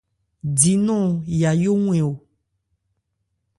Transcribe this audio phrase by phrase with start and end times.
[0.59, 1.05] Di nɔn
[1.39, 2.11] Yayó wɛn o.